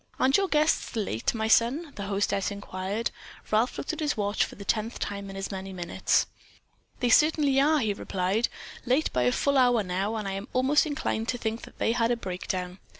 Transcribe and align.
"Aren't 0.19 0.35
your 0.37 0.47
guests 0.47 0.95
late, 0.95 1.31
my 1.35 1.47
son?" 1.47 1.91
the 1.93 2.07
hostess 2.07 2.49
inquired. 2.49 3.11
Ralph 3.51 3.77
looked 3.77 3.93
at 3.93 3.99
his 3.99 4.17
watch 4.17 4.43
for 4.43 4.55
the 4.55 4.65
tenth 4.65 4.97
time 4.97 5.29
in 5.29 5.35
as 5.35 5.51
many 5.51 5.71
minutes. 5.73 6.25
"They 7.01 7.09
certainly 7.09 7.59
are," 7.61 7.77
he 7.77 7.93
replied, 7.93 8.49
"late 8.83 9.13
by 9.13 9.25
a 9.25 9.31
full 9.31 9.59
hour 9.59 9.83
now, 9.83 10.15
and 10.15 10.27
I 10.27 10.31
am 10.31 10.47
almost 10.53 10.87
inclined 10.87 11.27
to 11.27 11.37
think 11.37 11.61
that 11.65 11.77
they 11.77 11.91
had 11.91 12.09
a 12.09 12.17
breakdown. 12.17 12.79